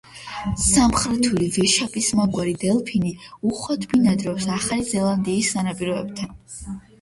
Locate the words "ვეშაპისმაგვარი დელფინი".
1.57-3.11